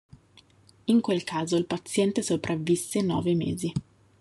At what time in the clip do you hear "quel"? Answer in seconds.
0.99-1.23